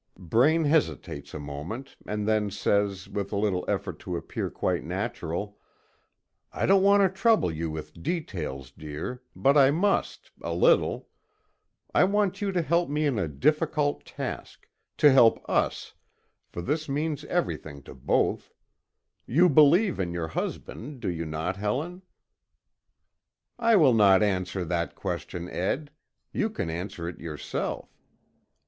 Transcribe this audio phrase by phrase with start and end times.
[0.17, 5.59] Braine hesitates a moment, and then says, with a little effort to appear quite natural:
[6.51, 11.07] "I don't want to trouble you with details, dear, but I must, a little.
[11.93, 14.67] I want you to help me in a difficult task
[14.97, 15.93] to help us,
[16.49, 18.51] for this means everything to both.
[19.27, 22.01] You believe in your husband, do you not, Helen?"
[23.59, 25.91] "I will not answer that question, Ed.
[26.33, 27.95] You can answer it yourself."